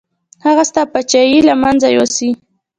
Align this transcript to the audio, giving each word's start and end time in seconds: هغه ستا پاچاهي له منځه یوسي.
هغه 0.45 0.63
ستا 0.69 0.81
پاچاهي 0.91 1.39
له 1.47 1.53
منځه 1.63 1.87
یوسي. 1.95 2.29